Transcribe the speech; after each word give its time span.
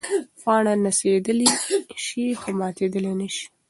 پاڼه 0.41 0.73
نڅېدلی 0.83 1.49
شي 2.03 2.23
خو 2.39 2.49
ماتېدلی 2.59 3.13
نه 3.19 3.27
شي. 3.35 3.45